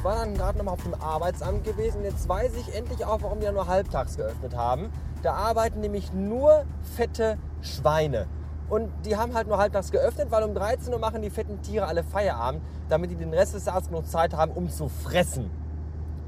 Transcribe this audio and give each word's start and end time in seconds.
ich 0.00 0.04
war 0.04 0.14
dann 0.14 0.32
gerade 0.32 0.56
nochmal 0.56 0.72
auf 0.72 0.82
dem 0.82 0.94
Arbeitsamt 0.94 1.62
gewesen. 1.62 2.02
Jetzt 2.02 2.26
weiß 2.26 2.52
ich 2.56 2.74
endlich 2.74 3.04
auch, 3.04 3.20
warum 3.20 3.38
die 3.38 3.44
ja 3.44 3.52
nur 3.52 3.66
halbtags 3.66 4.16
geöffnet 4.16 4.56
haben. 4.56 4.90
Da 5.22 5.34
arbeiten 5.34 5.80
nämlich 5.80 6.10
nur 6.14 6.64
fette 6.96 7.36
Schweine. 7.60 8.26
Und 8.70 8.90
die 9.04 9.18
haben 9.18 9.34
halt 9.34 9.46
nur 9.46 9.58
halbtags 9.58 9.90
geöffnet, 9.90 10.28
weil 10.30 10.42
um 10.44 10.54
13 10.54 10.90
Uhr 10.94 10.98
machen 10.98 11.20
die 11.20 11.28
fetten 11.28 11.60
Tiere 11.60 11.84
alle 11.84 12.02
Feierabend, 12.02 12.62
damit 12.88 13.10
die 13.10 13.14
den 13.14 13.34
Rest 13.34 13.54
des 13.54 13.64
Tages 13.64 13.88
genug 13.88 14.06
Zeit 14.06 14.32
haben, 14.32 14.52
um 14.52 14.70
zu 14.70 14.88
fressen. 14.88 15.50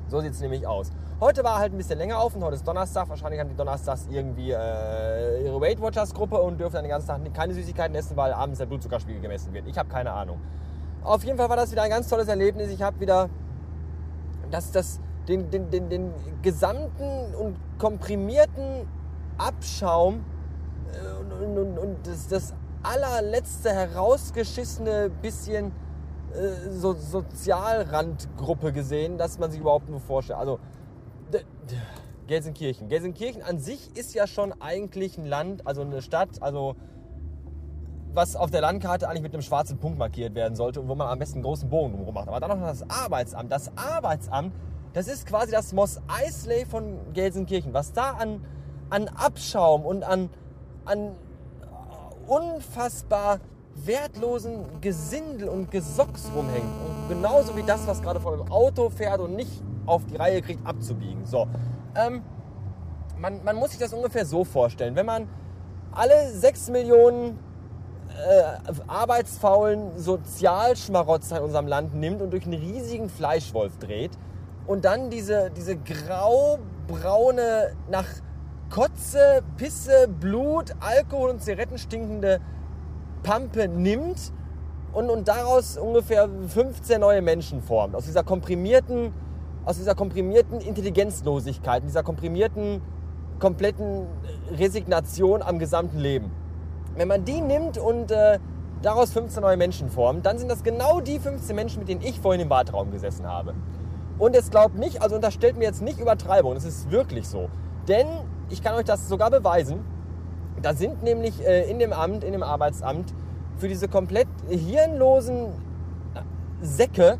So 0.08 0.20
sieht 0.20 0.34
es 0.34 0.40
nämlich 0.42 0.66
aus. 0.66 0.90
Heute 1.18 1.42
war 1.42 1.58
halt 1.58 1.72
ein 1.72 1.78
bisschen 1.78 1.96
länger 1.96 2.22
und 2.22 2.44
heute 2.44 2.56
ist 2.56 2.68
Donnerstag. 2.68 3.08
Wahrscheinlich 3.08 3.40
haben 3.40 3.48
die 3.48 3.56
Donnerstags 3.56 4.06
irgendwie 4.10 4.50
äh, 4.50 5.46
ihre 5.46 5.58
Weight 5.62 5.80
Watchers 5.80 6.12
Gruppe 6.12 6.36
und 6.42 6.60
dürfen 6.60 6.74
dann 6.74 6.84
den 6.84 6.90
ganzen 6.90 7.08
Tag 7.08 7.20
keine 7.32 7.54
Süßigkeiten 7.54 7.96
essen, 7.96 8.18
weil 8.18 8.34
abends 8.34 8.58
der 8.58 8.66
Blutzuckerspiegel 8.66 9.22
gemessen 9.22 9.54
wird. 9.54 9.66
Ich 9.66 9.78
habe 9.78 9.88
keine 9.88 10.12
Ahnung. 10.12 10.38
Auf 11.04 11.24
jeden 11.24 11.38
Fall 11.38 11.48
war 11.48 11.56
das 11.56 11.72
wieder 11.72 11.82
ein 11.82 11.90
ganz 11.90 12.06
tolles 12.08 12.28
Erlebnis. 12.28 12.70
Ich 12.70 12.82
habe 12.82 13.00
wieder 13.00 13.28
das, 14.52 14.70
das, 14.70 15.00
den, 15.28 15.50
den, 15.50 15.70
den, 15.70 15.88
den 15.88 16.12
gesamten 16.42 17.34
und 17.34 17.56
komprimierten 17.78 18.86
Abschaum 19.38 20.24
äh, 20.92 21.44
und, 21.44 21.58
und, 21.58 21.78
und 21.78 22.06
das, 22.06 22.28
das 22.28 22.54
allerletzte 22.82 23.70
herausgeschissene 23.70 25.10
bisschen 25.22 25.72
äh, 26.32 26.70
so, 26.70 26.94
Sozialrandgruppe 26.94 28.72
gesehen, 28.72 29.18
dass 29.18 29.38
man 29.38 29.50
sich 29.50 29.60
überhaupt 29.60 29.88
nur 29.88 30.00
vorstellt. 30.00 30.38
Also 30.38 30.58
Gelsenkirchen. 32.26 32.88
Gelsenkirchen 32.88 33.42
an 33.42 33.58
sich 33.58 33.96
ist 33.96 34.14
ja 34.14 34.26
schon 34.26 34.52
eigentlich 34.60 35.18
ein 35.18 35.26
Land, 35.26 35.66
also 35.66 35.82
eine 35.82 36.02
Stadt, 36.02 36.42
also 36.42 36.76
was 38.14 38.36
auf 38.36 38.50
der 38.50 38.60
Landkarte 38.60 39.08
eigentlich 39.08 39.22
mit 39.22 39.32
einem 39.32 39.42
schwarzen 39.42 39.78
Punkt 39.78 39.98
markiert 39.98 40.34
werden 40.34 40.54
sollte 40.54 40.80
und 40.80 40.88
wo 40.88 40.94
man 40.94 41.08
am 41.08 41.18
besten 41.18 41.38
einen 41.38 41.44
großen 41.44 41.68
Bogen 41.68 41.92
drumherum 41.92 42.14
macht. 42.14 42.28
Aber 42.28 42.40
dann 42.40 42.58
noch 42.58 42.66
das 42.66 42.88
Arbeitsamt. 42.88 43.50
Das 43.50 43.70
Arbeitsamt, 43.76 44.54
das 44.92 45.08
ist 45.08 45.26
quasi 45.26 45.52
das 45.52 45.72
Moss 45.72 46.00
Eisley 46.08 46.66
von 46.66 47.12
Gelsenkirchen. 47.12 47.72
Was 47.72 47.92
da 47.92 48.10
an, 48.12 48.44
an 48.90 49.08
Abschaum 49.08 49.86
und 49.86 50.04
an, 50.04 50.28
an 50.84 51.12
unfassbar 52.26 53.40
wertlosen 53.74 54.80
Gesindel 54.80 55.48
und 55.48 55.70
Gesocks 55.70 56.30
rumhängt. 56.34 56.64
Und 56.64 57.08
genauso 57.08 57.56
wie 57.56 57.62
das, 57.62 57.86
was 57.86 58.02
gerade 58.02 58.20
vor 58.20 58.36
dem 58.36 58.52
Auto 58.52 58.90
fährt 58.90 59.20
und 59.20 59.34
nicht 59.34 59.62
auf 59.86 60.04
die 60.04 60.16
Reihe 60.16 60.42
kriegt, 60.42 60.64
abzubiegen. 60.66 61.24
So, 61.24 61.48
ähm, 61.96 62.22
man, 63.18 63.42
man 63.44 63.56
muss 63.56 63.70
sich 63.70 63.78
das 63.78 63.94
ungefähr 63.94 64.26
so 64.26 64.44
vorstellen. 64.44 64.94
Wenn 64.94 65.06
man 65.06 65.28
alle 65.92 66.30
6 66.30 66.70
Millionen 66.70 67.38
äh, 68.12 68.72
arbeitsfaulen 68.86 69.98
Sozialschmarotzer 69.98 71.38
in 71.38 71.44
unserem 71.44 71.66
Land 71.66 71.94
nimmt 71.94 72.22
und 72.22 72.30
durch 72.30 72.44
einen 72.44 72.54
riesigen 72.54 73.08
Fleischwolf 73.08 73.78
dreht 73.78 74.12
und 74.66 74.84
dann 74.84 75.10
diese, 75.10 75.50
diese 75.50 75.76
graubraune, 75.76 77.72
nach 77.90 78.06
Kotze, 78.70 79.42
Pisse, 79.56 80.08
Blut, 80.08 80.72
Alkohol 80.80 81.30
und 81.30 81.42
Zigaretten 81.42 81.78
stinkende 81.78 82.40
Pampe 83.22 83.68
nimmt 83.68 84.32
und, 84.92 85.10
und 85.10 85.28
daraus 85.28 85.76
ungefähr 85.76 86.28
15 86.48 87.00
neue 87.00 87.22
Menschen 87.22 87.62
formt. 87.62 87.94
Aus 87.94 88.04
dieser 88.04 88.24
komprimierten, 88.24 89.12
aus 89.64 89.76
dieser 89.76 89.94
komprimierten 89.94 90.60
Intelligenzlosigkeit, 90.60 91.82
dieser 91.84 92.02
komprimierten, 92.02 92.80
kompletten 93.38 94.06
Resignation 94.50 95.42
am 95.42 95.58
gesamten 95.58 95.98
Leben. 95.98 96.30
Wenn 96.96 97.08
man 97.08 97.24
die 97.24 97.40
nimmt 97.40 97.78
und 97.78 98.10
äh, 98.10 98.38
daraus 98.82 99.12
15 99.12 99.42
neue 99.42 99.56
Menschen 99.56 99.90
formt, 99.90 100.26
dann 100.26 100.38
sind 100.38 100.50
das 100.50 100.62
genau 100.62 101.00
die 101.00 101.18
15 101.18 101.54
Menschen, 101.54 101.78
mit 101.80 101.88
denen 101.88 102.02
ich 102.02 102.20
vorhin 102.20 102.40
im 102.40 102.50
Warteraum 102.50 102.90
gesessen 102.90 103.26
habe. 103.26 103.54
Und 104.18 104.36
es 104.36 104.50
glaubt 104.50 104.76
nicht, 104.76 105.02
also 105.02 105.16
unterstellt 105.16 105.56
mir 105.56 105.64
jetzt 105.64 105.82
nicht 105.82 105.98
Übertreibung, 105.98 106.54
es 106.56 106.64
ist 106.64 106.90
wirklich 106.90 107.28
so. 107.28 107.48
Denn 107.88 108.06
ich 108.50 108.62
kann 108.62 108.74
euch 108.74 108.84
das 108.84 109.08
sogar 109.08 109.30
beweisen. 109.30 109.80
Da 110.60 110.74
sind 110.74 111.02
nämlich 111.02 111.44
äh, 111.44 111.68
in 111.70 111.78
dem 111.78 111.92
Amt, 111.92 112.24
in 112.24 112.32
dem 112.32 112.42
Arbeitsamt, 112.42 113.14
für 113.56 113.68
diese 113.68 113.88
komplett 113.88 114.28
hirnlosen 114.48 115.48
Säcke 116.60 117.18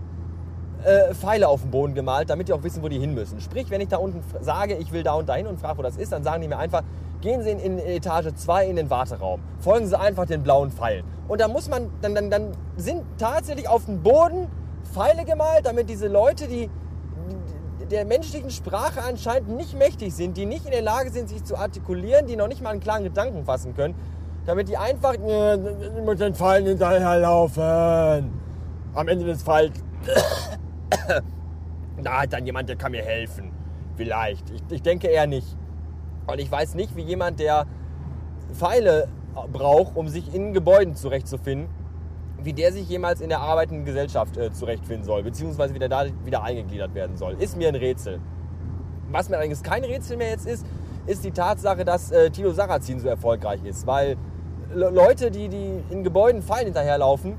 äh, 0.84 1.14
Pfeile 1.14 1.48
auf 1.48 1.62
den 1.62 1.70
Boden 1.70 1.94
gemalt, 1.94 2.30
damit 2.30 2.48
die 2.48 2.52
auch 2.52 2.62
wissen, 2.62 2.82
wo 2.82 2.88
die 2.88 2.98
hin 2.98 3.14
müssen. 3.14 3.40
Sprich, 3.40 3.70
wenn 3.70 3.80
ich 3.80 3.88
da 3.88 3.98
unten 3.98 4.22
sage, 4.40 4.74
ich 4.74 4.92
will 4.92 5.02
da 5.02 5.14
und 5.14 5.28
dahin 5.28 5.46
und 5.46 5.60
frage, 5.60 5.78
wo 5.78 5.82
das 5.82 5.96
ist, 5.96 6.12
dann 6.12 6.24
sagen 6.24 6.42
die 6.42 6.48
mir 6.48 6.58
einfach, 6.58 6.82
gehen 7.22 7.42
Sie 7.42 7.50
in, 7.50 7.58
in 7.58 7.78
Etage 7.78 8.34
2 8.34 8.66
in 8.66 8.76
den 8.76 8.90
Warteraum. 8.90 9.40
Folgen 9.60 9.86
Sie 9.86 9.98
einfach 9.98 10.26
den 10.26 10.42
blauen 10.42 10.70
Pfeilen. 10.70 11.04
Und 11.28 11.40
da 11.40 11.48
muss 11.48 11.68
man, 11.68 11.90
dann, 12.02 12.14
dann, 12.14 12.30
dann 12.30 12.52
sind 12.76 13.02
tatsächlich 13.16 13.68
auf 13.68 13.86
dem 13.86 14.02
Boden 14.02 14.48
Pfeile 14.92 15.24
gemalt, 15.24 15.64
damit 15.64 15.88
diese 15.88 16.08
Leute, 16.08 16.46
die 16.48 16.68
der 17.90 18.04
menschlichen 18.04 18.50
Sprache 18.50 19.02
anscheinend 19.02 19.48
nicht 19.50 19.78
mächtig 19.78 20.14
sind, 20.14 20.36
die 20.36 20.46
nicht 20.46 20.64
in 20.64 20.72
der 20.72 20.82
Lage 20.82 21.10
sind, 21.10 21.28
sich 21.28 21.44
zu 21.44 21.56
artikulieren, 21.56 22.26
die 22.26 22.36
noch 22.36 22.48
nicht 22.48 22.62
mal 22.62 22.70
einen 22.70 22.80
klaren 22.80 23.04
Gedanken 23.04 23.44
fassen 23.44 23.74
können, 23.74 23.94
damit 24.46 24.68
die 24.68 24.76
einfach 24.76 25.14
äh, 25.14 25.56
mit 26.04 26.20
den 26.20 26.34
Pfeilen 26.34 26.66
hinterherlaufen. 26.66 28.30
Am 28.94 29.08
Ende 29.08 29.24
des 29.24 29.42
Falls, 29.42 29.72
da 32.02 32.22
hat 32.22 32.32
dann 32.32 32.44
jemand, 32.44 32.68
der 32.68 32.76
kann 32.76 32.92
mir 32.92 33.02
helfen. 33.02 33.52
Vielleicht. 33.96 34.50
Ich, 34.50 34.62
ich 34.70 34.82
denke 34.82 35.08
eher 35.08 35.26
nicht. 35.26 35.56
Und 36.26 36.40
ich 36.40 36.50
weiß 36.50 36.74
nicht, 36.74 36.96
wie 36.96 37.02
jemand, 37.02 37.40
der 37.40 37.66
Pfeile 38.52 39.08
braucht, 39.52 39.96
um 39.96 40.08
sich 40.08 40.34
in 40.34 40.52
Gebäuden 40.52 40.94
zurechtzufinden, 40.94 41.68
wie 42.42 42.52
der 42.52 42.72
sich 42.72 42.88
jemals 42.88 43.20
in 43.20 43.28
der 43.28 43.40
arbeitenden 43.40 43.84
Gesellschaft 43.84 44.36
äh, 44.36 44.52
zurechtfinden 44.52 45.04
soll, 45.04 45.22
beziehungsweise 45.22 45.74
wie 45.74 45.78
der 45.78 45.88
da 45.88 46.06
wieder 46.24 46.42
eingegliedert 46.42 46.94
werden 46.94 47.16
soll, 47.16 47.36
ist 47.38 47.56
mir 47.56 47.68
ein 47.68 47.74
Rätsel. 47.74 48.20
Was 49.10 49.28
mir 49.28 49.36
allerdings 49.36 49.62
kein 49.62 49.84
Rätsel 49.84 50.16
mehr 50.16 50.30
jetzt 50.30 50.46
ist, 50.46 50.66
ist 51.06 51.24
die 51.24 51.30
Tatsache, 51.30 51.84
dass 51.84 52.10
äh, 52.10 52.30
Tilo 52.30 52.52
Sarrazin 52.52 53.00
so 53.00 53.08
erfolgreich 53.08 53.64
ist, 53.64 53.86
weil 53.86 54.16
Leute, 54.74 55.30
die, 55.30 55.48
die 55.48 55.82
in 55.90 56.02
Gebäuden 56.02 56.42
Pfeilen 56.42 56.66
hinterherlaufen 56.66 57.34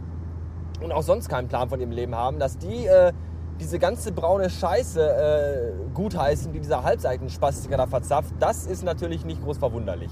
und 0.82 0.92
auch 0.92 1.02
sonst 1.02 1.30
keinen 1.30 1.48
Plan 1.48 1.70
von 1.70 1.80
ihrem 1.80 1.92
Leben 1.92 2.16
haben, 2.16 2.40
dass 2.40 2.58
die 2.58 2.86
äh, 2.86 3.12
diese 3.64 3.80
ganze 3.80 4.12
braune 4.12 4.50
Scheiße 4.50 5.02
äh, 5.02 5.72
gutheißen, 5.94 6.52
die 6.52 6.60
dieser 6.60 6.84
Halbseitenspastiker 6.84 7.78
da 7.78 7.88
verzapft, 7.88 8.34
das 8.40 8.66
ist 8.66 8.84
natürlich 8.84 9.24
nicht 9.24 9.42
groß 9.42 9.58
verwunderlich. 9.58 10.12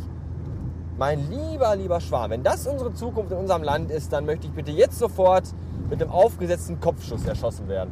Mein 0.97 1.29
lieber, 1.29 1.75
lieber 1.75 2.00
Schwarm, 2.00 2.31
wenn 2.31 2.44
das 2.44 2.66
unsere 2.66 2.94
Zukunft 2.94 3.31
in 3.31 3.38
unserem 3.38 3.63
Land 3.63 3.91
ist, 3.91 4.13
dann 4.13 4.25
möchte 4.25 4.47
ich 4.47 4.53
bitte 4.53 4.72
jetzt 4.72 4.97
sofort 4.97 5.44
mit 5.89 6.00
dem 6.00 6.09
aufgesetzten 6.09 6.79
Kopfschuss 6.79 7.25
erschossen 7.25 7.67
werden. 7.67 7.91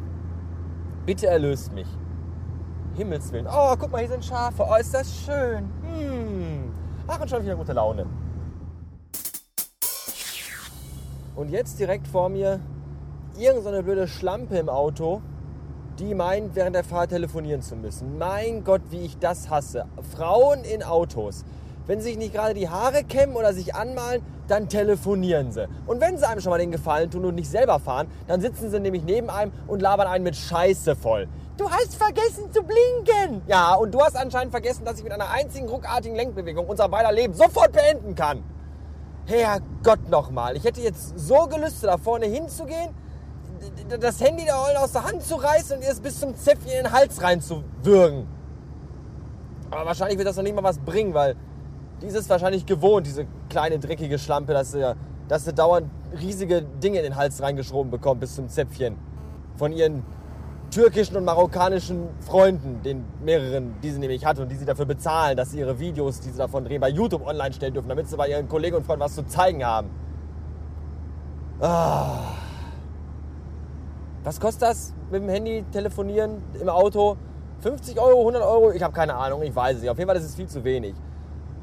Bitte 1.06 1.28
erlöst 1.28 1.74
mich. 1.74 1.88
Himmelswillen. 2.96 3.48
Oh, 3.48 3.76
guck 3.78 3.92
mal, 3.92 4.00
hier 4.00 4.10
sind 4.10 4.24
Schafe. 4.24 4.66
Oh, 4.70 4.76
ist 4.76 4.94
das 4.94 5.14
schön. 5.14 5.70
Hm. 5.84 6.72
Ach, 7.08 7.20
und 7.20 7.30
schon 7.30 7.44
wieder 7.44 7.56
gute 7.56 7.74
Laune. 7.74 8.06
Und 11.36 11.50
jetzt 11.50 11.80
direkt 11.80 12.08
vor 12.08 12.30
mir 12.30 12.60
irgendeine 13.38 13.78
so 13.78 13.84
blöde 13.84 14.08
Schlampe 14.08 14.58
im 14.58 14.70
Auto, 14.70 15.22
die 16.00 16.16
meint, 16.16 16.56
während 16.56 16.76
der 16.76 16.84
Fahrt 16.84 17.10
telefonieren 17.10 17.62
zu 17.62 17.76
müssen. 17.76 18.18
Mein 18.18 18.64
Gott, 18.64 18.82
wie 18.90 19.02
ich 19.02 19.18
das 19.18 19.50
hasse. 19.50 19.86
Frauen 20.16 20.64
in 20.64 20.82
Autos. 20.82 21.44
Wenn 21.88 22.00
sie 22.00 22.10
sich 22.10 22.18
nicht 22.18 22.34
gerade 22.34 22.54
die 22.54 22.70
Haare 22.70 23.04
kämmen 23.04 23.36
oder 23.36 23.54
sich 23.54 23.76
anmalen, 23.76 24.22
dann 24.48 24.70
telefonieren 24.70 25.52
sie. 25.52 25.68
Und 25.88 26.00
wenn 26.00 26.18
sie 26.18 26.28
einem 26.28 26.40
schon 26.40 26.52
mal 26.52 26.60
den 26.60 26.72
Gefallen 26.72 27.12
tun 27.12 27.26
und 27.26 27.36
nicht 27.36 27.50
selber 27.50 27.80
fahren, 27.80 28.08
dann 28.28 28.42
sitzen 28.42 28.70
sie 28.70 28.80
nämlich 28.80 29.04
neben 29.04 29.30
einem 29.30 29.52
und 29.68 29.82
labern 29.82 30.08
einen 30.08 30.24
mit 30.24 30.36
Scheiße 30.36 30.96
voll. 30.96 31.28
Du 31.58 31.70
hast 31.70 31.96
vergessen 31.96 32.52
zu 32.54 32.62
blinken. 32.64 33.42
Ja, 33.48 33.74
und 33.74 33.92
du 33.94 34.00
hast 34.00 34.16
anscheinend 34.16 34.52
vergessen, 34.52 34.86
dass 34.86 34.98
ich 35.00 35.04
mit 35.04 35.12
einer 35.12 35.30
einzigen 35.30 35.68
ruckartigen 35.68 36.16
Lenkbewegung 36.16 36.68
unser 36.68 36.88
beider 36.88 37.12
Leben 37.12 37.34
sofort 37.34 37.74
beenden 37.74 38.16
kann. 38.16 38.44
Herrgott 39.26 40.10
nochmal. 40.10 40.56
Ich 40.56 40.64
hätte 40.64 40.82
jetzt 40.82 41.20
so 41.20 41.48
gelüstet, 41.48 41.90
da 41.90 41.98
vorne 41.98 42.26
hinzugehen, 42.26 42.90
das 44.00 44.22
Handy 44.22 44.46
da 44.46 44.56
aus 44.56 44.92
der 44.92 45.04
Hand 45.04 45.24
zu 45.24 45.36
reißen 45.36 45.78
und 45.78 45.84
es 45.84 46.00
bis 46.00 46.20
zum 46.20 46.36
Zäpfchen 46.36 46.72
in 46.72 46.84
den 46.84 46.92
Hals 46.92 47.22
reinzuwürgen. 47.22 48.28
Aber 49.72 49.86
wahrscheinlich 49.86 50.18
wird 50.18 50.28
das 50.28 50.36
noch 50.36 50.44
nicht 50.44 50.56
mal 50.56 50.64
was 50.64 50.80
bringen, 50.80 51.14
weil 51.14 51.36
die 52.02 52.08
ist 52.08 52.30
wahrscheinlich 52.30 52.66
gewohnt, 52.66 53.06
diese 53.06 53.26
kleine 53.50 53.80
dreckige 53.80 54.18
Schlampe, 54.18 54.54
dass 54.54 54.72
sie, 54.72 54.96
dass 55.28 55.46
sie 55.46 55.54
dauernd 55.54 55.90
riesige 56.20 56.62
Dinge 56.62 57.00
in 57.00 57.04
den 57.04 57.16
Hals 57.16 57.42
reingeschoben 57.42 57.92
bekommt 57.92 58.22
bis 58.22 58.36
zum 58.36 58.48
Zäpfchen. 58.50 58.98
Von 59.58 59.74
ihren 59.74 60.04
türkischen 60.72 61.18
und 61.18 61.26
marokkanischen 61.26 62.08
Freunden, 62.22 62.82
den 62.84 63.04
mehreren, 63.24 63.76
die 63.82 63.92
sie 63.92 64.00
nämlich 64.00 64.26
hat 64.26 64.40
und 64.40 64.50
die 64.50 64.56
sie 64.56 64.66
dafür 64.66 64.86
bezahlen, 64.86 65.36
dass 65.36 65.52
sie 65.52 65.60
ihre 65.60 65.80
Videos, 65.80 66.20
die 66.22 66.30
sie 66.30 66.38
davon 66.38 66.64
drehen, 66.64 66.80
bei 66.80 66.90
YouTube 66.90 67.26
online 67.26 67.54
stellen 67.54 67.74
dürfen, 67.74 67.90
damit 67.90 68.08
sie 68.08 68.16
bei 68.16 68.30
ihren 68.30 68.48
Kollegen 68.48 68.78
und 68.78 68.86
Freunden 68.86 69.04
was 69.04 69.16
zu 69.16 69.26
zeigen 69.26 69.66
haben. 69.66 69.90
Ah. 71.60 72.39
Was 74.30 74.40
kostet 74.40 74.62
das 74.62 74.94
mit 75.10 75.24
dem 75.24 75.30
Handy 75.30 75.66
telefonieren 75.72 76.44
im 76.62 76.70
Auto? 76.70 77.18
50 77.62 78.00
Euro, 78.00 78.20
100 78.20 78.44
Euro? 78.44 78.72
Ich 78.72 78.84
habe 78.84 78.94
keine 78.94 79.16
Ahnung, 79.16 79.42
ich 79.42 79.56
weiß 79.56 79.78
es 79.78 79.82
nicht. 79.82 79.90
Auf 79.90 79.98
jeden 79.98 80.08
Fall 80.08 80.18
ist 80.18 80.24
es 80.24 80.36
viel 80.36 80.46
zu 80.46 80.64
wenig. 80.64 80.94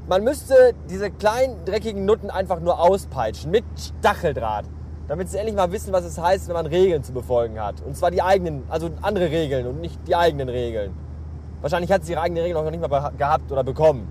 Man 0.08 0.24
müsste 0.24 0.74
diese 0.90 1.12
kleinen, 1.12 1.64
dreckigen 1.64 2.04
Nutten 2.04 2.28
einfach 2.28 2.58
nur 2.58 2.80
auspeitschen 2.80 3.52
mit 3.52 3.62
Stacheldraht. 3.78 4.64
damit 5.06 5.28
sie 5.28 5.38
endlich 5.38 5.54
mal 5.54 5.70
wissen, 5.70 5.92
was 5.92 6.04
es 6.04 6.20
heißt, 6.20 6.48
wenn 6.48 6.54
man 6.54 6.66
Regeln 6.66 7.04
zu 7.04 7.12
befolgen 7.12 7.60
hat. 7.60 7.82
Und 7.82 7.96
zwar 7.96 8.10
die 8.10 8.20
eigenen, 8.20 8.64
also 8.68 8.90
andere 9.00 9.30
Regeln 9.30 9.68
und 9.68 9.80
nicht 9.80 10.00
die 10.08 10.16
eigenen 10.16 10.48
Regeln. 10.48 10.92
Wahrscheinlich 11.60 11.92
hat 11.92 12.04
sie 12.04 12.14
ihre 12.14 12.22
eigenen 12.22 12.42
Regeln 12.42 12.58
auch 12.58 12.64
noch 12.64 12.72
nicht 12.72 12.80
mal 12.80 13.12
gehabt 13.16 13.52
oder 13.52 13.62
bekommen. 13.62 14.08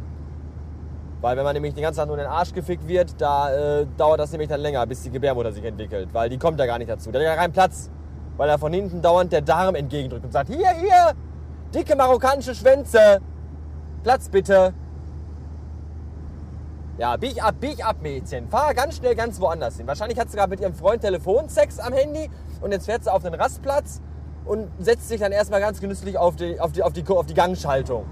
Weil 1.19 1.35
wenn 1.35 1.43
man 1.43 1.55
nämlich 1.55 1.73
den 1.73 1.83
ganzen 1.83 1.99
Tag 1.99 2.07
nur 2.07 2.17
in 2.17 2.23
den 2.23 2.31
Arsch 2.31 2.53
gefickt 2.53 2.87
wird, 2.87 3.19
da 3.19 3.81
äh, 3.81 3.85
dauert 3.97 4.21
das 4.21 4.31
nämlich 4.31 4.47
dann 4.47 4.61
länger, 4.61 4.87
bis 4.87 5.03
die 5.03 5.11
Gebärmutter 5.11 5.51
sich 5.51 5.65
entwickelt. 5.65 6.07
Weil 6.13 6.29
die 6.29 6.37
kommt 6.37 6.57
ja 6.57 6.65
gar 6.65 6.77
nicht 6.77 6.89
dazu. 6.89 7.11
Da 7.11 7.19
hat 7.19 7.25
ja 7.25 7.35
keinen 7.35 7.51
Platz. 7.51 7.91
Weil 8.37 8.49
er 8.49 8.59
von 8.59 8.73
hinten 8.73 9.01
dauernd 9.01 9.31
der 9.31 9.41
Darm 9.41 9.75
entgegendrückt 9.75 10.25
und 10.25 10.31
sagt, 10.31 10.49
hier, 10.49 10.69
hier, 10.69 11.13
dicke 11.73 11.95
marokkanische 11.95 12.53
Schwänze, 12.53 13.21
Platz 14.03 14.29
bitte. 14.29 14.73
Ja, 16.97 17.17
bieg 17.17 17.43
ab, 17.43 17.55
bieg 17.59 17.85
ab, 17.85 17.97
Mädchen. 18.01 18.47
Fahr 18.47 18.73
ganz 18.73 18.97
schnell 18.97 19.15
ganz 19.15 19.39
woanders 19.39 19.77
hin. 19.77 19.87
Wahrscheinlich 19.87 20.17
hat 20.17 20.29
sie 20.29 20.37
gerade 20.37 20.49
mit 20.49 20.61
ihrem 20.61 20.73
Freund 20.73 21.01
Telefonsex 21.01 21.79
am 21.79 21.93
Handy 21.93 22.29
und 22.61 22.71
jetzt 22.71 22.85
fährt 22.85 23.03
sie 23.03 23.11
auf 23.11 23.23
den 23.23 23.33
Rastplatz 23.33 24.01
und 24.45 24.69
setzt 24.79 25.09
sich 25.09 25.19
dann 25.19 25.31
erstmal 25.31 25.59
ganz 25.59 25.81
genüsslich 25.81 26.17
auf 26.17 26.35
die, 26.35 26.59
auf 26.59 26.71
die, 26.71 26.83
auf 26.83 26.93
die, 26.93 27.03
auf 27.07 27.25
die 27.25 27.33
Gangschaltung. 27.33 28.05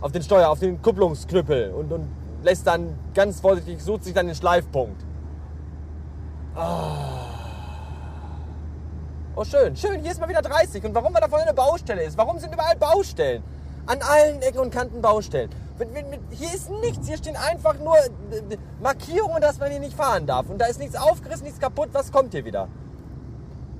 Auf 0.00 0.12
den 0.12 0.22
Steuer, 0.22 0.48
auf 0.48 0.58
den 0.58 0.82
Kupplungsknüppel 0.82 1.70
und, 1.70 1.92
und 1.92 2.08
lässt 2.42 2.66
dann 2.66 2.98
ganz 3.14 3.40
vorsichtig, 3.40 3.82
sucht 3.82 4.04
sich 4.04 4.14
dann 4.14 4.26
den 4.26 4.34
Schleifpunkt. 4.34 5.00
Oh. 6.56 7.21
Oh, 9.36 9.44
schön, 9.44 9.76
schön, 9.76 10.00
hier 10.00 10.12
ist 10.12 10.20
mal 10.20 10.28
wieder 10.28 10.42
30. 10.42 10.84
Und 10.84 10.94
warum 10.94 11.12
da 11.14 11.28
vorne 11.28 11.44
eine 11.44 11.54
Baustelle 11.54 12.02
ist? 12.02 12.16
Warum 12.16 12.38
sind 12.38 12.52
überall 12.52 12.76
Baustellen? 12.76 13.42
An 13.86 13.98
allen 14.02 14.40
Ecken 14.42 14.60
und 14.60 14.72
Kanten 14.72 15.02
Baustellen. 15.02 15.50
Hier 16.30 16.54
ist 16.54 16.70
nichts, 16.70 17.08
hier 17.08 17.16
stehen 17.16 17.36
einfach 17.36 17.76
nur 17.78 17.96
äh, 17.98 18.56
Markierungen, 18.80 19.40
dass 19.40 19.58
man 19.58 19.70
hier 19.70 19.80
nicht 19.80 19.96
fahren 19.96 20.26
darf. 20.26 20.48
Und 20.48 20.58
da 20.58 20.66
ist 20.66 20.78
nichts 20.78 20.94
aufgerissen, 20.94 21.44
nichts 21.44 21.58
kaputt. 21.58 21.88
Was 21.92 22.12
kommt 22.12 22.32
hier 22.32 22.44
wieder? 22.44 22.68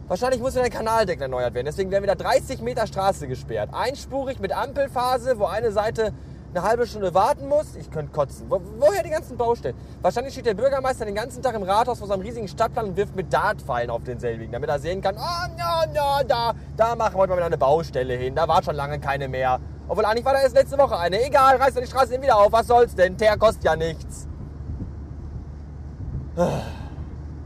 Wahrscheinlich 0.08 0.40
muss 0.40 0.54
wieder 0.54 0.64
der 0.64 0.72
Kanaldeckel 0.72 1.22
erneuert 1.22 1.54
werden. 1.54 1.66
Deswegen 1.66 1.90
werden 1.90 2.02
wieder 2.02 2.16
30 2.16 2.60
Meter 2.60 2.86
Straße 2.86 3.28
gesperrt. 3.28 3.70
Einspurig 3.72 4.40
mit 4.40 4.52
Ampelphase, 4.52 5.38
wo 5.38 5.44
eine 5.44 5.70
Seite 5.70 6.12
eine 6.54 6.62
halbe 6.62 6.86
Stunde 6.86 7.14
warten 7.14 7.48
muss. 7.48 7.74
Ich 7.76 7.90
könnte 7.90 8.12
kotzen. 8.12 8.46
Wo, 8.48 8.60
woher 8.78 9.02
die 9.02 9.10
ganzen 9.10 9.36
Baustellen? 9.36 9.74
Wahrscheinlich 10.02 10.34
steht 10.34 10.46
der 10.46 10.54
Bürgermeister 10.54 11.04
den 11.04 11.14
ganzen 11.14 11.42
Tag 11.42 11.54
im 11.54 11.62
Rathaus 11.62 11.98
vor 11.98 12.08
seinem 12.08 12.20
riesigen 12.20 12.48
Stadtplan 12.48 12.86
und 12.86 12.96
wirft 12.96 13.16
mit 13.16 13.32
Dartpfeilen 13.32 13.90
auf 13.90 14.02
denselbigen, 14.04 14.52
damit 14.52 14.68
er 14.68 14.78
sehen 14.78 15.00
kann, 15.00 15.16
oh, 15.16 15.58
ja, 15.58 15.84
ja, 15.92 16.24
da, 16.24 16.52
da 16.76 16.94
machen 16.94 17.14
wir 17.14 17.18
heute 17.18 17.30
mal 17.30 17.36
wieder 17.36 17.46
eine 17.46 17.58
Baustelle 17.58 18.14
hin. 18.14 18.34
Da 18.34 18.46
war 18.46 18.62
schon 18.62 18.76
lange 18.76 19.00
keine 19.00 19.28
mehr. 19.28 19.60
Obwohl 19.88 20.04
eigentlich 20.04 20.24
war 20.24 20.34
da 20.34 20.40
erst 20.40 20.54
letzte 20.54 20.78
Woche 20.78 20.96
eine. 20.96 21.24
Egal, 21.24 21.56
reißt 21.56 21.76
doch 21.76 21.82
die 21.82 21.88
Straße 21.88 22.20
wieder 22.20 22.36
auf. 22.36 22.52
Was 22.52 22.66
soll's 22.66 22.94
denn? 22.94 23.16
Teer 23.16 23.36
kostet 23.36 23.64
ja 23.64 23.76
nichts. 23.76 24.28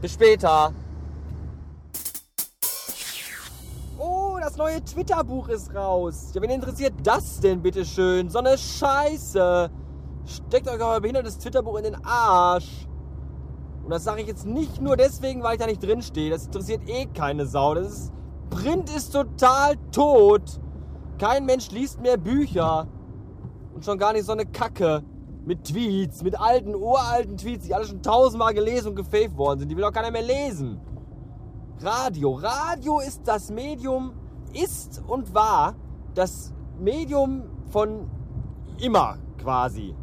Bis 0.01 0.13
später. 0.13 0.73
Das 4.47 4.55
neue 4.55 4.81
Twitter-Buch 4.81 5.49
ist 5.49 5.75
raus. 5.75 6.31
Ja, 6.33 6.41
wen 6.41 6.49
interessiert 6.49 6.93
das 7.03 7.41
denn, 7.41 7.61
bitteschön? 7.61 8.29
So 8.29 8.39
eine 8.39 8.57
Scheiße. 8.57 9.69
Steckt 10.25 10.69
euch 10.69 10.81
euer 10.81 11.01
behindertes 11.01 11.37
Twitter-Buch 11.37 11.79
in 11.79 11.83
den 11.83 12.05
Arsch. 12.05 12.87
Und 13.83 13.89
das 13.89 14.05
sage 14.05 14.21
ich 14.21 14.27
jetzt 14.27 14.45
nicht 14.45 14.81
nur 14.81 14.95
deswegen, 14.95 15.43
weil 15.43 15.55
ich 15.55 15.59
da 15.59 15.65
nicht 15.65 15.83
drin 15.83 16.01
stehe. 16.01 16.29
Das 16.29 16.45
interessiert 16.45 16.87
eh 16.87 17.07
keine 17.07 17.45
Sau. 17.45 17.73
Das 17.73 17.91
ist, 17.91 18.13
Print 18.49 18.89
ist 18.95 19.11
total 19.11 19.75
tot. 19.91 20.61
Kein 21.19 21.45
Mensch 21.45 21.69
liest 21.71 21.99
mehr 21.99 22.15
Bücher. 22.15 22.87
Und 23.73 23.83
schon 23.83 23.97
gar 23.97 24.13
nicht 24.13 24.25
so 24.25 24.31
eine 24.31 24.45
Kacke. 24.45 25.03
Mit 25.43 25.65
Tweets, 25.65 26.23
mit 26.23 26.39
alten, 26.39 26.73
uralten 26.73 27.35
Tweets, 27.35 27.65
die 27.65 27.73
alle 27.73 27.85
schon 27.85 28.01
tausendmal 28.01 28.53
gelesen 28.53 28.89
und 28.89 28.95
gefaved 28.95 29.35
worden 29.35 29.59
sind. 29.59 29.69
Die 29.69 29.75
will 29.75 29.83
auch 29.83 29.91
keiner 29.91 30.11
mehr 30.11 30.23
lesen. 30.23 30.79
Radio. 31.81 32.31
Radio 32.35 32.99
ist 33.01 33.27
das 33.27 33.51
Medium, 33.51 34.13
ist 34.53 35.01
und 35.07 35.33
war 35.33 35.75
das 36.13 36.53
Medium 36.79 37.43
von 37.69 38.09
immer 38.79 39.17
quasi. 39.41 39.95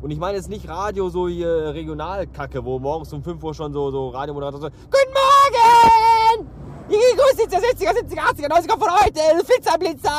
Und 0.00 0.10
ich 0.12 0.18
meine 0.18 0.36
jetzt 0.36 0.48
nicht 0.48 0.68
Radio 0.68 1.08
so 1.08 1.26
hier 1.28 1.74
Regionalkacke, 1.74 2.64
wo 2.64 2.78
morgens 2.78 3.12
um 3.12 3.22
5 3.22 3.42
Uhr 3.42 3.54
schon 3.54 3.72
so, 3.72 3.90
so 3.90 4.10
Radiomoderator 4.10 4.60
so, 4.60 4.68
Guten 4.68 5.12
Morgen! 5.12 6.48
Ich 6.88 6.96
grüße 6.96 7.48
die 7.48 7.84
60er, 7.84 7.90
70er, 7.90 8.20
80er, 8.32 8.48
90er 8.48 8.78
von 8.78 8.88
heute, 8.90 9.20
Pizza-Blitzer, 9.44 10.10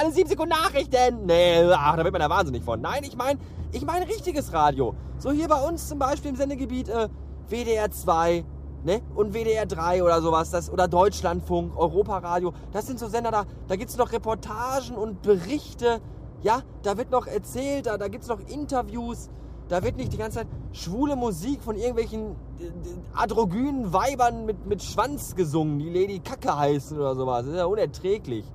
alle 0.00 0.12
7 0.12 0.28
Sekunden 0.28 0.54
Nachrichten. 0.54 1.26
Nee, 1.26 1.62
ach, 1.72 1.96
da 1.96 2.04
wird 2.04 2.12
man 2.12 2.22
ja 2.22 2.30
wahnsinnig 2.30 2.62
von. 2.62 2.80
Nein, 2.80 3.02
ich 3.02 3.16
meine, 3.16 3.38
ich 3.72 3.84
meine 3.84 4.08
richtiges 4.08 4.52
Radio. 4.52 4.94
So 5.18 5.30
hier 5.30 5.48
bei 5.48 5.60
uns 5.60 5.86
zum 5.88 5.98
Beispiel 5.98 6.30
im 6.30 6.36
Sendegebiet 6.36 6.88
äh, 6.88 7.08
WDR 7.48 7.90
2, 7.90 8.44
ne? 8.84 9.02
Und 9.14 9.34
WDR 9.34 9.66
3 9.66 10.02
oder 10.02 10.20
sowas, 10.22 10.50
das, 10.50 10.70
oder 10.70 10.88
Deutschlandfunk, 10.88 11.76
Europaradio. 11.76 12.52
Das 12.72 12.86
sind 12.86 12.98
so 12.98 13.08
Sender, 13.08 13.30
da, 13.30 13.44
da 13.66 13.76
gibt 13.76 13.90
es 13.90 13.96
noch 13.96 14.12
Reportagen 14.12 14.96
und 14.96 15.22
Berichte. 15.22 16.00
Ja, 16.42 16.62
da 16.82 16.96
wird 16.96 17.10
noch 17.10 17.26
erzählt, 17.26 17.86
da, 17.86 17.98
da 17.98 18.08
gibt 18.08 18.22
es 18.22 18.28
noch 18.28 18.40
Interviews. 18.40 19.28
Da 19.68 19.82
wird 19.82 19.96
nicht 19.96 20.12
die 20.12 20.16
ganze 20.16 20.38
Zeit 20.38 20.48
schwule 20.72 21.14
Musik 21.14 21.62
von 21.62 21.76
irgendwelchen 21.76 22.30
äh, 22.58 22.70
androgynen 23.12 23.92
Weibern 23.92 24.46
mit, 24.46 24.66
mit 24.66 24.82
Schwanz 24.82 25.34
gesungen, 25.34 25.78
die 25.78 25.90
Lady 25.90 26.20
Kacke 26.20 26.56
heißen 26.56 26.98
oder 26.98 27.14
sowas. 27.14 27.44
Das 27.44 27.52
ist 27.52 27.58
ja 27.58 27.66
unerträglich. 27.66 28.46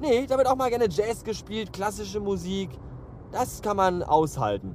Nee, 0.00 0.26
da 0.26 0.38
wird 0.38 0.46
auch 0.46 0.56
mal 0.56 0.70
gerne 0.70 0.88
Jazz 0.88 1.24
gespielt, 1.24 1.72
klassische 1.72 2.20
Musik. 2.20 2.70
Das 3.32 3.60
kann 3.60 3.76
man 3.76 4.02
aushalten. 4.02 4.74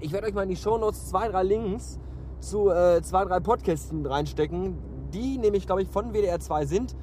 Ich 0.00 0.12
werde 0.12 0.28
euch 0.28 0.34
mal 0.34 0.44
in 0.44 0.50
die 0.50 0.56
Shownotes 0.56 1.08
zwei, 1.08 1.28
drei 1.28 1.42
Links 1.42 1.98
zu 2.40 2.70
äh, 2.70 3.02
zwei, 3.02 3.24
drei 3.24 3.40
Podcasten 3.40 4.06
reinstecken, 4.06 4.78
die 5.12 5.38
nämlich, 5.38 5.66
glaube 5.66 5.82
ich, 5.82 5.88
von 5.88 6.12
WDR 6.12 6.40
2 6.40 6.66
sind, 6.66 6.96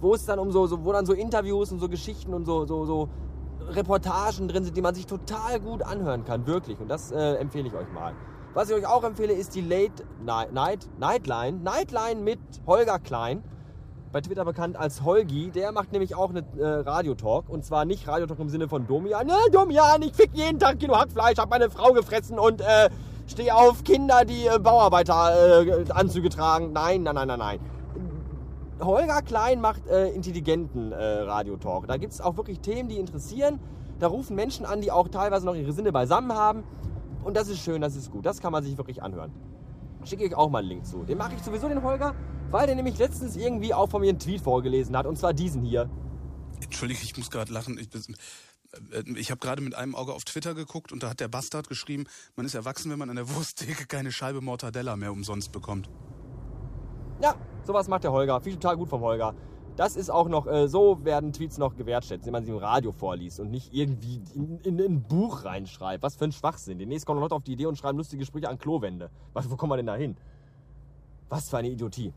wo 0.00 0.14
es 0.14 0.24
dann 0.26 0.38
um 0.38 0.50
so, 0.50 0.66
so, 0.66 0.84
wo 0.84 0.92
dann 0.92 1.06
so 1.06 1.12
Interviews 1.12 1.72
und 1.72 1.78
so 1.78 1.88
Geschichten 1.88 2.34
und 2.34 2.46
so, 2.46 2.66
so, 2.66 2.84
so 2.84 3.08
Reportagen 3.68 4.48
drin 4.48 4.64
sind, 4.64 4.76
die 4.76 4.82
man 4.82 4.94
sich 4.94 5.06
total 5.06 5.60
gut 5.60 5.82
anhören 5.82 6.24
kann, 6.24 6.46
wirklich. 6.46 6.80
Und 6.80 6.88
das 6.88 7.12
äh, 7.12 7.34
empfehle 7.34 7.68
ich 7.68 7.74
euch 7.74 7.90
mal. 7.92 8.14
Was 8.52 8.68
ich 8.68 8.74
euch 8.74 8.86
auch 8.86 9.04
empfehle, 9.04 9.32
ist 9.32 9.54
die 9.54 9.60
Late 9.60 10.04
Night, 10.24 10.52
Night 10.52 10.88
Nightline. 10.98 11.62
Nightline 11.62 12.20
mit 12.20 12.40
Holger 12.66 12.98
Klein. 12.98 13.44
Bei 14.10 14.20
Twitter 14.20 14.44
bekannt 14.44 14.76
als 14.76 15.04
Holgi. 15.04 15.52
Der 15.52 15.70
macht 15.70 15.92
nämlich 15.92 16.16
auch 16.16 16.30
eine 16.30 16.44
äh, 16.58 16.66
Radiotalk. 16.80 17.48
Und 17.48 17.64
zwar 17.64 17.84
nicht 17.84 18.08
Radiotalk 18.08 18.40
im 18.40 18.48
Sinne 18.48 18.68
von 18.68 18.88
Domian. 18.88 19.26
Ne, 19.28 19.34
Domian, 19.52 20.02
ich 20.02 20.14
fick 20.14 20.30
jeden 20.32 20.58
Tag 20.58 20.80
Kilo 20.80 20.98
Hackfleisch, 20.98 21.38
hab 21.38 21.48
meine 21.48 21.70
Frau 21.70 21.92
gefressen 21.92 22.40
und 22.40 22.60
äh, 22.60 22.90
stehe 23.30 23.54
auf 23.54 23.84
Kinder, 23.84 24.24
die 24.24 24.46
äh, 24.46 24.58
Bauarbeiteranzüge 24.58 26.26
äh, 26.26 26.30
tragen. 26.30 26.72
Nein, 26.72 27.02
nein, 27.02 27.14
nein, 27.14 27.28
nein, 27.28 27.38
nein. 27.38 27.60
Holger 28.80 29.22
Klein 29.22 29.60
macht 29.60 29.86
äh, 29.88 30.08
intelligenten 30.08 30.92
äh, 30.92 30.96
Radiotalk. 30.96 31.86
Da 31.86 31.96
gibt 31.96 32.12
es 32.12 32.20
auch 32.20 32.36
wirklich 32.36 32.60
Themen, 32.60 32.88
die 32.88 32.96
interessieren. 32.96 33.60
Da 33.98 34.06
rufen 34.08 34.34
Menschen 34.34 34.64
an, 34.64 34.80
die 34.80 34.90
auch 34.90 35.08
teilweise 35.08 35.44
noch 35.44 35.54
ihre 35.54 35.72
Sinne 35.72 35.92
beisammen 35.92 36.32
haben. 36.32 36.64
Und 37.22 37.36
das 37.36 37.48
ist 37.48 37.60
schön, 37.60 37.82
das 37.82 37.96
ist 37.96 38.10
gut. 38.10 38.24
Das 38.24 38.40
kann 38.40 38.52
man 38.52 38.64
sich 38.64 38.78
wirklich 38.78 39.02
anhören. 39.02 39.30
Schicke 40.04 40.24
ich 40.24 40.34
auch 40.34 40.48
mal 40.48 40.60
einen 40.60 40.68
Link 40.68 40.86
zu. 40.86 41.04
Den 41.04 41.18
mache 41.18 41.34
ich 41.34 41.42
sowieso, 41.42 41.68
den 41.68 41.82
Holger, 41.82 42.14
weil 42.50 42.66
der 42.66 42.74
nämlich 42.74 42.96
letztens 42.98 43.36
irgendwie 43.36 43.74
auch 43.74 43.90
von 43.90 44.00
mir 44.00 44.08
einen 44.08 44.18
Tweet 44.18 44.40
vorgelesen 44.40 44.96
hat. 44.96 45.04
Und 45.04 45.18
zwar 45.18 45.34
diesen 45.34 45.62
hier. 45.62 45.90
Entschuldige, 46.62 47.00
ich 47.02 47.16
muss 47.18 47.30
gerade 47.30 47.52
lachen. 47.52 47.78
Ich, 47.78 47.94
äh, 47.94 48.14
ich 49.16 49.30
habe 49.30 49.40
gerade 49.40 49.62
mit 49.62 49.74
einem 49.74 49.94
Auge 49.94 50.12
auf 50.12 50.24
Twitter 50.24 50.54
geguckt 50.54 50.92
und 50.92 51.02
da 51.02 51.10
hat 51.10 51.20
der 51.20 51.28
Bastard 51.28 51.68
geschrieben, 51.68 52.04
man 52.36 52.46
ist 52.46 52.54
erwachsen, 52.54 52.90
wenn 52.90 52.98
man 52.98 53.10
an 53.10 53.16
der 53.16 53.28
Wursttheke 53.34 53.86
keine 53.86 54.12
Scheibe 54.12 54.40
Mortadella 54.40 54.96
mehr 54.96 55.12
umsonst 55.12 55.52
bekommt. 55.52 55.88
Ja, 57.22 57.34
sowas 57.64 57.88
macht 57.88 58.04
der 58.04 58.12
Holger. 58.12 58.40
Viel 58.40 58.54
total 58.54 58.76
gut 58.76 58.88
vom 58.88 59.00
Holger. 59.02 59.34
Das 59.76 59.96
ist 59.96 60.10
auch 60.10 60.28
noch, 60.28 60.46
äh, 60.46 60.68
so 60.68 61.04
werden 61.04 61.32
Tweets 61.32 61.58
noch 61.58 61.76
gewertschätzt, 61.76 62.26
wenn 62.26 62.32
man 62.32 62.44
sie 62.44 62.50
im 62.50 62.58
Radio 62.58 62.92
vorliest 62.92 63.40
und 63.40 63.50
nicht 63.50 63.72
irgendwie 63.72 64.20
in, 64.34 64.58
in, 64.60 64.78
in 64.78 64.80
ein 64.80 65.02
Buch 65.02 65.44
reinschreibt. 65.44 66.02
Was 66.02 66.16
für 66.16 66.24
ein 66.24 66.32
Schwachsinn. 66.32 66.78
Demnächst 66.78 67.06
kommen 67.06 67.20
Leute 67.20 67.34
auf 67.34 67.42
die 67.42 67.52
Idee 67.52 67.66
und 67.66 67.76
schreiben 67.76 67.98
lustige 67.98 68.24
Sprüche 68.24 68.48
an 68.48 68.58
Klowände. 68.58 69.10
Was, 69.32 69.50
wo 69.50 69.56
kommen 69.56 69.72
wir 69.72 69.76
denn 69.76 69.86
da 69.86 69.96
hin? 69.96 70.16
Was 71.28 71.48
für 71.48 71.58
eine 71.58 71.68
Idiotie. 71.68 72.12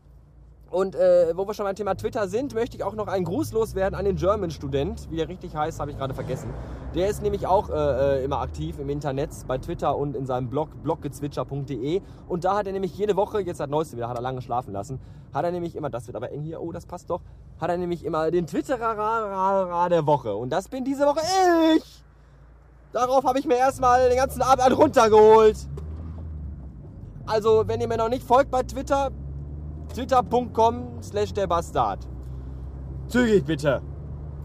Und 0.74 0.96
äh, 0.96 1.36
wo 1.36 1.46
wir 1.46 1.54
schon 1.54 1.66
beim 1.66 1.76
Thema 1.76 1.94
Twitter 1.94 2.26
sind, 2.26 2.52
möchte 2.52 2.76
ich 2.76 2.82
auch 2.82 2.96
noch 2.96 3.06
einen 3.06 3.24
Gruß 3.24 3.52
loswerden 3.52 3.96
an 3.96 4.04
den 4.04 4.16
German-Student. 4.16 5.08
Wie 5.08 5.14
der 5.14 5.28
richtig 5.28 5.54
heißt, 5.54 5.78
habe 5.78 5.92
ich 5.92 5.96
gerade 5.96 6.14
vergessen. 6.14 6.52
Der 6.96 7.08
ist 7.08 7.22
nämlich 7.22 7.46
auch 7.46 7.70
äh, 7.70 7.74
äh, 8.18 8.24
immer 8.24 8.40
aktiv 8.40 8.80
im 8.80 8.90
Internet, 8.90 9.30
bei 9.46 9.56
Twitter 9.56 9.96
und 9.96 10.16
in 10.16 10.26
seinem 10.26 10.50
Blog 10.50 10.70
bloggezwitscher.de. 10.82 12.02
Und 12.26 12.44
da 12.44 12.56
hat 12.56 12.66
er 12.66 12.72
nämlich 12.72 12.98
jede 12.98 13.14
Woche, 13.14 13.40
jetzt 13.40 13.60
hat 13.60 13.70
Neueste 13.70 13.96
wieder, 13.96 14.08
hat 14.08 14.16
er 14.16 14.22
lange 14.22 14.42
schlafen 14.42 14.72
lassen, 14.72 14.98
hat 15.32 15.44
er 15.44 15.52
nämlich 15.52 15.76
immer, 15.76 15.90
das 15.90 16.08
wird 16.08 16.16
aber 16.16 16.32
eng 16.32 16.42
hier, 16.42 16.60
oh, 16.60 16.72
das 16.72 16.86
passt 16.86 17.08
doch, 17.08 17.20
hat 17.60 17.70
er 17.70 17.76
nämlich 17.76 18.04
immer 18.04 18.32
den 18.32 18.48
Twitterer 18.48 19.88
der 19.88 20.06
Woche. 20.06 20.34
Und 20.34 20.50
das 20.50 20.66
bin 20.66 20.84
diese 20.84 21.06
Woche 21.06 21.20
ich! 21.76 22.02
Darauf 22.92 23.22
habe 23.22 23.38
ich 23.38 23.46
mir 23.46 23.58
erstmal 23.58 24.08
den 24.08 24.18
ganzen 24.18 24.42
Abend 24.42 24.76
runtergeholt. 24.76 25.56
Also, 27.26 27.62
wenn 27.68 27.80
ihr 27.80 27.86
mir 27.86 27.96
noch 27.96 28.08
nicht 28.08 28.26
folgt 28.26 28.50
bei 28.50 28.64
Twitter, 28.64 29.12
twitter.com 29.92 31.02
slash 31.02 31.32
der 31.32 31.46
Bastard. 31.46 32.06
Zügig 33.08 33.44
bitte. 33.44 33.82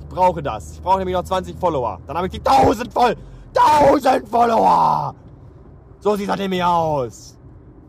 Ich 0.01 0.07
brauche 0.07 0.41
das. 0.41 0.73
Ich 0.73 0.81
brauche 0.81 0.99
nämlich 0.99 1.15
noch 1.15 1.23
20 1.23 1.57
Follower. 1.57 1.99
Dann 2.07 2.17
habe 2.17 2.27
ich 2.27 2.33
die 2.33 2.41
1000 2.45 2.91
voll. 2.91 3.15
1000 3.55 4.27
Follower! 4.27 5.15
So 5.99 6.15
sieht 6.15 6.29
das 6.29 6.37
nämlich 6.37 6.63
aus. 6.63 7.37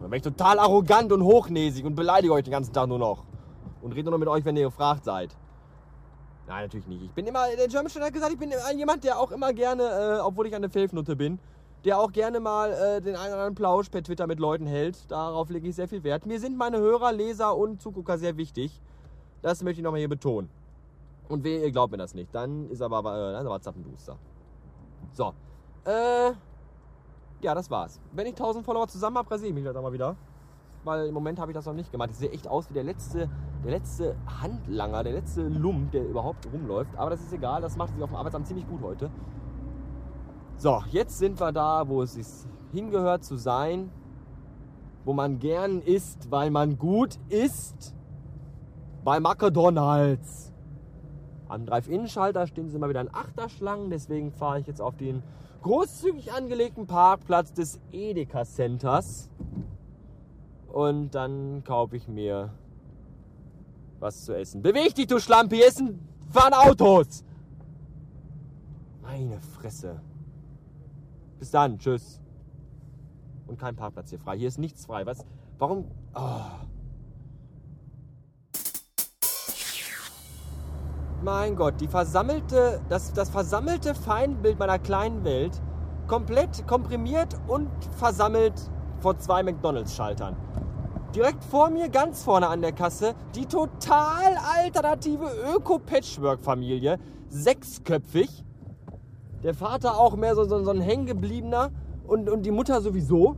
Dann 0.01 0.11
bin 0.11 0.17
ich 0.19 0.23
total 0.23 0.59
arrogant 0.59 1.13
und 1.13 1.23
hochnäsig 1.23 1.85
und 1.85 1.95
beleidige 1.95 2.33
euch 2.33 2.45
den 2.45 2.53
ganzen 2.53 2.73
Tag 2.73 2.89
nur 2.89 2.99
noch. 2.99 3.25
Und 3.83 3.93
rede 3.93 4.05
nur 4.05 4.13
noch 4.13 4.19
mit 4.19 4.29
euch, 4.29 4.45
wenn 4.45 4.57
ihr 4.57 4.65
gefragt 4.65 5.05
seid. 5.05 5.37
Nein, 6.47 6.65
natürlich 6.65 6.87
nicht. 6.87 7.03
Ich 7.03 7.13
bin 7.13 7.27
immer, 7.27 7.45
der 7.57 7.69
German 7.69 7.93
hat 7.93 8.13
gesagt, 8.13 8.33
ich 8.33 8.39
bin 8.39 8.53
jemand, 8.77 9.05
der 9.05 9.21
auch 9.21 9.31
immer 9.31 9.53
gerne, 9.53 9.83
äh, 9.83 10.21
obwohl 10.21 10.47
ich 10.47 10.55
eine 10.55 10.69
Pfeffnutte 10.69 11.15
bin, 11.15 11.39
der 11.85 11.99
auch 11.99 12.13
gerne 12.13 12.41
mal 12.41 12.73
äh, 12.73 13.01
den 13.01 13.17
einen 13.17 13.33
oder 13.33 13.43
anderen 13.43 13.55
Plausch 13.55 13.89
per 13.89 14.03
Twitter 14.03 14.27
mit 14.27 14.39
Leuten 14.39 14.67
hält. 14.67 15.11
Darauf 15.11 15.49
lege 15.51 15.69
ich 15.69 15.77
sehr 15.77 15.89
viel 15.89 16.03
Wert. 16.05 16.27
Mir 16.27 16.39
sind 16.39 16.57
meine 16.57 16.79
Hörer, 16.79 17.13
Leser 17.13 17.57
und 17.57 17.81
Zugucker 17.81 18.19
sehr 18.19 18.37
wichtig. 18.37 18.81
Das 19.43 19.63
möchte 19.63 19.81
ich 19.81 19.85
nochmal 19.85 20.01
hier 20.01 20.09
betonen. 20.09 20.51
Und 21.29 21.45
weh, 21.45 21.63
ihr 21.63 21.71
glaubt 21.71 21.93
mir 21.93 21.99
das 21.99 22.15
nicht. 22.15 22.35
Dann 22.35 22.69
ist 22.71 22.83
aber, 22.83 22.99
äh, 22.99 23.33
dann 23.33 23.43
ist 23.43 23.47
aber 23.47 23.61
Zappenduster. 23.61 24.17
So. 25.13 25.33
Äh, 25.85 26.33
ja, 27.41 27.55
das 27.55 27.71
war's. 27.71 28.01
Wenn 28.13 28.27
ich 28.27 28.33
1000 28.33 28.65
Follower 28.65 28.87
zusammen 28.89 29.17
habe, 29.17 29.31
rasiere 29.31 29.49
ich 29.49 29.55
mich 29.55 29.65
das 29.65 29.75
mal 29.75 29.93
wieder. 29.93 30.17
Weil 30.85 31.07
im 31.07 31.15
Moment 31.15 31.39
habe 31.39 31.53
ich 31.53 31.55
das 31.55 31.67
noch 31.67 31.75
nicht 31.75 31.93
gemacht. 31.93 32.11
Ich 32.11 32.17
sehe 32.17 32.31
echt 32.31 32.49
aus 32.49 32.69
wie 32.71 32.75
der 32.75 32.85
letzte, 32.85 33.31
der 33.65 33.71
letzte 33.71 34.17
Handlanger, 34.43 35.05
der 35.05 35.13
letzte 35.13 35.43
Lump, 35.43 35.93
der 35.93 36.07
überhaupt 36.07 36.47
rumläuft. 36.53 36.97
Aber 36.97 37.11
das 37.11 37.21
ist 37.21 37.33
egal, 37.33 37.63
das 37.63 37.77
macht 37.77 37.95
sich 37.95 38.03
auf 38.03 38.11
dem 38.11 38.17
Arbeitsamt 38.17 38.47
ziemlich 38.47 38.69
gut 38.69 38.83
heute. 38.83 39.11
So, 40.61 40.83
jetzt 40.91 41.17
sind 41.17 41.41
wir 41.41 41.53
da, 41.53 41.89
wo 41.89 42.03
es 42.03 42.13
sich 42.13 42.27
hingehört 42.71 43.25
zu 43.25 43.39
sein. 43.39 43.91
Wo 45.07 45.15
man 45.15 45.39
gern 45.39 45.81
isst, 45.81 46.31
weil 46.31 46.51
man 46.51 46.77
gut 46.77 47.19
isst. 47.31 47.97
Bei 49.03 49.21
McDonalds. 49.21 50.53
Am 51.49 51.65
Drive-In-Schalter 51.65 52.47
stehen 52.47 52.69
sie 52.69 52.77
immer 52.77 52.91
wieder 52.91 53.01
in 53.01 53.09
Achterschlangen. 53.11 53.89
Deswegen 53.89 54.33
fahre 54.33 54.61
ich 54.61 54.67
jetzt 54.67 54.83
auf 54.83 54.99
den 54.99 55.23
großzügig 55.63 56.35
angelegten 56.35 56.87
Parkplatz 56.87 57.55
des 57.55 57.81
Edeka 57.91 58.45
Centers. 58.45 59.31
Und 60.69 61.15
dann 61.15 61.65
kaufe 61.65 61.97
ich 61.97 62.07
mir 62.07 62.53
was 63.99 64.27
zu 64.27 64.37
essen. 64.37 64.61
Beweg 64.61 64.95
dich, 64.95 65.07
du 65.07 65.21
Schlampe! 65.21 65.57
Hier 65.57 65.69
essen, 65.69 66.07
fahren 66.31 66.53
Autos! 66.53 67.25
Meine 69.01 69.41
Fresse. 69.41 70.03
Bis 71.41 71.51
dann, 71.51 71.79
tschüss. 71.79 72.21
Und 73.47 73.59
kein 73.59 73.75
Parkplatz 73.75 74.11
hier 74.11 74.21
frei. 74.21 74.37
Hier 74.37 74.49
ist 74.49 74.59
nichts 74.59 74.85
frei. 74.85 75.07
Was? 75.07 75.25
Warum? 75.59 75.91
Oh. 76.15 76.43
Mein 81.23 81.57
Gott, 81.57 81.81
die 81.81 81.89
versammelte, 81.89 82.81
das, 82.89 83.13
das 83.15 83.31
versammelte 83.31 83.95
Feindbild 83.95 84.59
meiner 84.59 84.79
kleinen 84.79 85.25
Welt 85.25 85.61
komplett 86.07 86.67
komprimiert 86.67 87.37
und 87.49 87.71
versammelt 87.97 88.55
vor 89.01 89.19
zwei 89.19 89.43
McDonalds-Schaltern. 89.43 90.37
Direkt 91.15 91.43
vor 91.45 91.71
mir, 91.71 91.89
ganz 91.89 92.23
vorne 92.23 92.49
an 92.49 92.61
der 92.61 92.73
Kasse, 92.73 93.15
die 93.35 93.47
total 93.47 94.37
alternative 94.59 95.27
Öko-Patchwork-Familie. 95.57 96.99
Sechsköpfig. 97.29 98.45
Der 99.43 99.55
Vater 99.55 99.99
auch 99.99 100.17
mehr 100.17 100.35
so, 100.35 100.45
so, 100.45 100.63
so 100.63 100.71
ein 100.71 100.81
hängengebliebener 100.81 101.71
und, 102.07 102.29
und 102.29 102.43
die 102.43 102.51
Mutter 102.51 102.81
sowieso. 102.81 103.37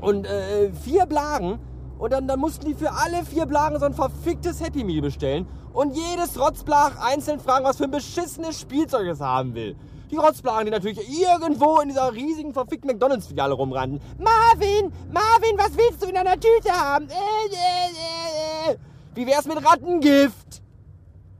Und 0.00 0.26
äh, 0.26 0.72
vier 0.72 1.06
Blagen. 1.06 1.58
Und 1.98 2.12
dann, 2.12 2.26
dann 2.26 2.40
mussten 2.40 2.64
die 2.64 2.74
für 2.74 2.90
alle 2.92 3.24
vier 3.26 3.44
Blagen 3.44 3.78
so 3.78 3.84
ein 3.84 3.92
verficktes 3.92 4.62
Happy 4.64 4.84
Meal 4.84 5.02
bestellen. 5.02 5.46
Und 5.74 5.94
jedes 5.94 6.40
Rotzblach 6.40 6.98
einzeln 6.98 7.38
fragen, 7.38 7.64
was 7.64 7.76
für 7.76 7.84
ein 7.84 7.90
beschissenes 7.90 8.58
Spielzeug 8.58 9.06
es 9.06 9.20
haben 9.20 9.54
will. 9.54 9.76
Die 10.10 10.16
Rotzblagen, 10.16 10.64
die 10.64 10.72
natürlich 10.72 10.98
irgendwo 10.98 11.78
in 11.80 11.88
dieser 11.88 12.12
riesigen 12.12 12.52
verfickten 12.52 12.90
McDonalds-Filiale 12.90 13.54
rumrannten. 13.54 14.00
Marvin, 14.18 14.92
Marvin, 15.12 15.56
was 15.56 15.76
willst 15.76 16.02
du 16.02 16.08
in 16.08 16.14
deiner 16.14 16.34
Tüte 16.34 16.72
haben? 16.72 17.06
Äh, 17.08 18.70
äh, 18.70 18.72
äh. 18.72 18.76
Wie 19.14 19.26
wär's 19.26 19.46
mit 19.46 19.64
Rattengift? 19.64 20.62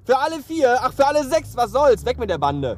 Für 0.04 0.18
alle 0.18 0.40
vier, 0.40 0.78
ach 0.82 0.92
für 0.92 1.06
alle 1.06 1.24
sechs, 1.24 1.56
was 1.56 1.72
soll's? 1.72 2.04
Weg 2.04 2.18
mit 2.18 2.30
der 2.30 2.38
Bande. 2.38 2.76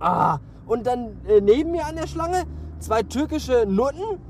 Ah, 0.00 0.38
und 0.66 0.86
dann 0.86 1.24
äh, 1.26 1.40
neben 1.40 1.72
mir 1.72 1.86
an 1.86 1.96
der 1.96 2.06
Schlange 2.06 2.44
zwei 2.78 3.02
türkische 3.02 3.66
Nutten, 3.66 4.20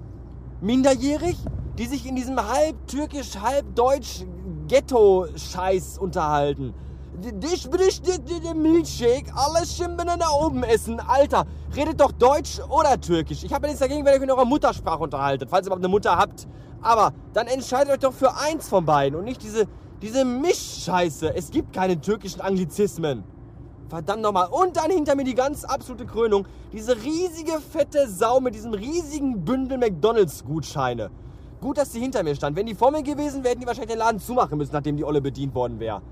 minderjährig, 0.61 1.37
die 1.79 1.87
sich 1.87 2.07
in 2.07 2.17
diesem 2.17 2.37
halb 2.37 2.75
türkisch, 2.87 3.37
halb 3.41 3.75
deutsch 3.75 4.25
Ghetto-Scheiß 4.67 5.99
unterhalten. 5.99 6.75
Dich 7.21 7.69
bricht 7.69 8.07
der 8.07 8.55
Milchshake, 8.55 9.33
alles 9.35 9.77
Schimpfen 9.77 10.07
da 10.07 10.29
oben 10.41 10.63
essen. 10.63 11.01
Alter, 11.01 11.47
redet 11.75 12.01
doch 12.01 12.13
Deutsch 12.13 12.61
oder 12.69 13.01
Türkisch. 13.01 13.43
Ich 13.43 13.53
habe 13.53 13.67
nichts 13.67 13.81
dagegen, 13.81 14.05
wenn 14.05 14.13
ihr 14.13 14.19
euch 14.19 14.23
in 14.23 14.31
eurer 14.31 14.45
Muttersprache 14.45 15.03
unterhaltet, 15.03 15.51
falls 15.51 15.67
ihr 15.67 15.69
überhaupt 15.69 15.85
eine 15.85 15.91
Mutter 15.91 16.17
habt. 16.17 16.47
Aber 16.81 17.13
dann 17.33 17.49
entscheidet 17.49 17.93
euch 17.93 17.99
doch 17.99 18.13
für 18.13 18.37
eins 18.37 18.69
von 18.69 18.85
beiden 18.85 19.19
und 19.19 19.25
nicht 19.25 19.43
diese, 19.43 19.67
diese 20.01 20.25
Mischscheiße. 20.25 21.35
Es 21.35 21.51
gibt 21.51 21.73
keine 21.73 22.01
türkischen 22.01 22.41
Anglizismen. 22.41 23.25
Verdammt 23.89 24.23
nochmal. 24.23 24.49
Und 24.51 24.77
dann 24.77 24.91
hinter 24.91 25.15
mir 25.15 25.25
die 25.25 25.35
ganz 25.35 25.65
absolute 25.65 26.05
Krönung. 26.05 26.47
Diese 26.73 26.95
riesige 26.97 27.61
fette 27.61 28.07
Sau 28.09 28.41
mit 28.41 28.55
diesem 28.55 28.75
riesigen 28.75 29.45
Bündel 29.45 29.79
McDonalds-Gutscheine. 29.79 31.11
Gut, 31.61 31.79
dass 31.79 31.91
die 31.91 32.01
hinter 32.01 32.23
mir 32.23 32.35
stand. 32.35 32.57
Wenn 32.57 32.67
die 32.67 32.75
vor 32.75 32.91
mir 32.91 33.03
gewesen 33.03 33.43
wäre, 33.43 33.51
hätten 33.51 33.63
die 33.63 33.67
wahrscheinlich 33.67 33.91
den 33.91 33.99
Laden 33.99 34.21
zumachen 34.21 34.59
müssen, 34.59 34.73
nachdem 34.73 34.97
die 34.97 35.05
Olle 35.05 35.21
bedient 35.21 35.55
worden 35.55 35.81
wäre. 35.81 36.03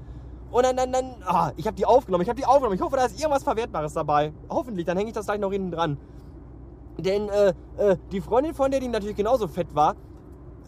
Und 0.50 0.64
dann, 0.64 0.76
dann, 0.76 0.92
dann, 0.92 1.14
ah, 1.26 1.52
ich 1.56 1.66
habe 1.66 1.76
die 1.76 1.85
aufgenommen, 1.85 2.23
ich 2.23 2.28
habe 2.28 2.38
die 2.40 2.47
aufgenommen. 2.47 2.75
Ich 2.75 2.80
hoffe, 2.80 2.97
da 2.97 3.04
ist 3.04 3.21
irgendwas 3.21 3.42
Verwertbares 3.42 3.92
dabei. 3.92 4.33
Hoffentlich, 4.49 4.87
dann 4.87 4.97
hänge 4.97 5.11
ich 5.11 5.14
das 5.14 5.26
gleich 5.26 5.38
noch 5.38 5.52
hinten 5.52 5.71
dran. 5.71 5.99
Denn 6.99 7.28
äh, 7.28 7.52
äh, 7.76 7.97
die 8.11 8.23
Freundin 8.23 8.54
von 8.54 8.71
der, 8.71 8.80
die 8.80 8.88
natürlich 8.88 9.16
genauso 9.16 9.49
fett 9.49 9.75
war, 9.75 9.97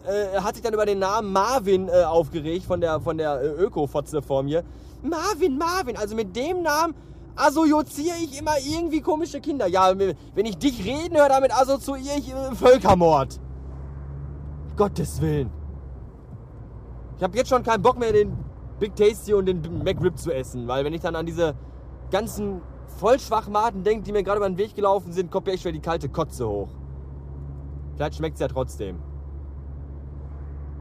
äh, 0.05 0.39
hat 0.39 0.55
sich 0.55 0.63
dann 0.63 0.73
über 0.73 0.85
den 0.85 0.99
Namen 0.99 1.33
Marvin 1.33 1.89
äh, 1.89 2.03
aufgeregt 2.03 2.65
von 2.65 2.79
der, 2.81 2.99
von 3.01 3.17
der 3.17 3.41
äh, 3.41 3.47
Öko-Fotze 3.47 4.21
vor 4.21 4.43
mir. 4.43 4.63
Marvin, 5.01 5.57
Marvin, 5.57 5.97
also 5.97 6.15
mit 6.15 6.35
dem 6.35 6.61
Namen 6.61 6.93
assoziiere 7.35 8.17
ich 8.17 8.39
immer 8.39 8.57
irgendwie 8.59 9.01
komische 9.01 9.39
Kinder. 9.39 9.67
Ja, 9.67 9.93
wenn 9.97 10.45
ich 10.45 10.57
dich 10.57 10.85
reden 10.85 11.17
höre, 11.17 11.29
damit 11.29 11.53
assoziiere 11.53 12.17
ich 12.17 12.33
äh, 12.33 12.55
Völkermord. 12.55 13.39
Gottes 14.75 15.21
Willen. 15.21 15.51
Ich 17.17 17.23
habe 17.23 17.37
jetzt 17.37 17.49
schon 17.49 17.63
keinen 17.63 17.81
Bock 17.81 17.99
mehr, 17.99 18.13
den 18.13 18.37
Big 18.79 18.95
Tasty 18.95 19.33
und 19.33 19.45
den 19.45 19.83
McRib 19.83 20.17
zu 20.17 20.31
essen, 20.31 20.67
weil 20.67 20.85
wenn 20.85 20.93
ich 20.93 21.01
dann 21.01 21.15
an 21.15 21.25
diese 21.25 21.53
ganzen 22.11 22.61
Vollschwachmaten 22.97 23.83
denke, 23.83 24.03
die 24.03 24.11
mir 24.11 24.23
gerade 24.23 24.37
über 24.37 24.49
den 24.49 24.57
Weg 24.57 24.75
gelaufen 24.75 25.11
sind, 25.11 25.31
kommt 25.31 25.47
mir 25.47 25.53
echt 25.53 25.63
wieder 25.65 25.73
die 25.73 25.81
kalte 25.81 26.09
Kotze 26.09 26.47
hoch. 26.47 26.69
Vielleicht 27.95 28.15
schmeckt 28.15 28.35
es 28.35 28.41
ja 28.41 28.47
trotzdem. 28.47 28.99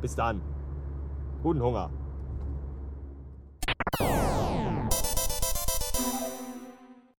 Bis 0.00 0.14
dann. 0.14 0.40
Guten 1.42 1.60
Hunger. 1.60 1.90